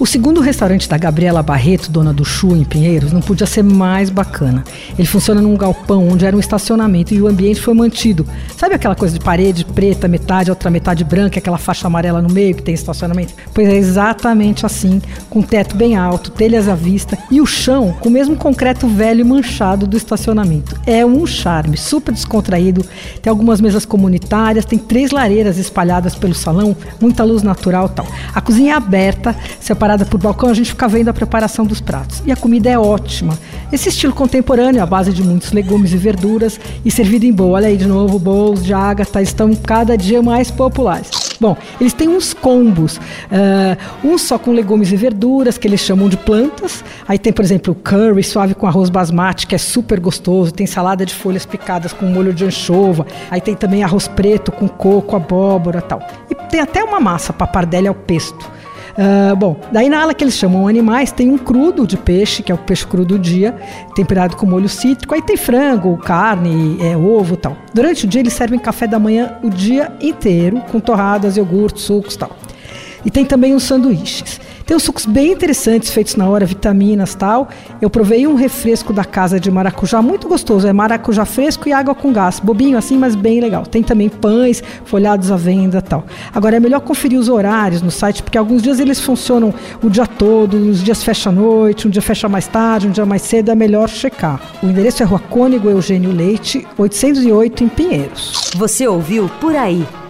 [0.00, 4.10] O segundo restaurante da Gabriela Barreto, dona do Chu, em Pinheiros, não podia ser mais
[4.10, 4.62] bacana.
[4.96, 8.24] Ele funciona num galpão onde era um estacionamento e o ambiente foi mantido.
[8.56, 12.54] Sabe aquela coisa de parede preta, metade, outra metade branca, aquela faixa amarela no meio
[12.54, 13.34] que tem estacionamento?
[13.52, 18.08] Pois é exatamente assim, com teto bem alto, telhas à vista e o chão com
[18.08, 20.80] o mesmo concreto velho manchado do estacionamento.
[20.86, 22.86] É um charme, super descontraído.
[23.20, 28.06] Tem algumas mesas comunitárias, tem três lareiras espalhadas pelo salão, muita luz natural tal.
[28.32, 31.80] A cozinha é aberta, separada parada por balcão, a gente fica vendo a preparação dos
[31.80, 32.22] pratos.
[32.26, 33.38] E a comida é ótima.
[33.72, 37.52] Esse estilo contemporâneo, à base de muitos legumes e verduras, e servido em bowl.
[37.52, 41.08] Olha aí de novo, bowls de ágata estão cada dia mais populares.
[41.40, 46.06] Bom, eles têm uns combos, uh, um só com legumes e verduras, que eles chamam
[46.10, 46.84] de plantas.
[47.06, 50.52] Aí tem, por exemplo, o curry suave com arroz basmati, que é super gostoso.
[50.52, 53.06] Tem salada de folhas picadas com molho de anchova.
[53.30, 56.06] Aí tem também arroz preto com coco, abóbora tal.
[56.28, 58.57] E tem até uma massa, papardelli ao pesto.
[58.98, 62.50] Uh, bom, daí na ala que eles chamam animais, tem um crudo de peixe, que
[62.50, 63.54] é o peixe cru do dia,
[63.94, 65.14] temperado com molho cítrico.
[65.14, 67.56] Aí tem frango, carne, é, ovo tal.
[67.72, 72.16] Durante o dia eles servem café da manhã o dia inteiro, com torradas, iogurte, sucos
[72.16, 72.30] tal.
[73.04, 74.40] E tem também os sanduíches.
[74.68, 77.48] Tem uns sucos bem interessantes feitos na hora, vitaminas tal.
[77.80, 80.66] Eu provei um refresco da casa de maracujá muito gostoso.
[80.66, 82.38] É maracujá fresco e água com gás.
[82.38, 83.64] Bobinho assim, mas bem legal.
[83.64, 86.04] Tem também pães folhados à venda tal.
[86.34, 90.06] Agora é melhor conferir os horários no site, porque alguns dias eles funcionam o dia
[90.06, 93.50] todo, uns dias fecha à noite, um dia fecha mais tarde, um dia mais cedo.
[93.50, 94.38] É melhor checar.
[94.62, 98.50] O endereço é Rua Cônigo Eugênio Leite, 808 em Pinheiros.
[98.54, 99.86] Você ouviu Por Aí.